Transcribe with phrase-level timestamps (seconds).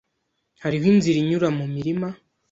[0.63, 2.07] Hariho inzira inyura mumirima.